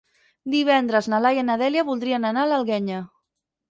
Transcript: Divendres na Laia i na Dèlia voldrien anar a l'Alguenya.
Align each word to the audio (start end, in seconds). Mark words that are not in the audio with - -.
Divendres 0.53 1.09
na 1.13 1.21
Laia 1.27 1.43
i 1.45 1.49
na 1.51 1.59
Dèlia 1.65 1.87
voldrien 1.93 2.29
anar 2.35 2.47
a 2.47 2.51
l'Alguenya. 2.53 3.09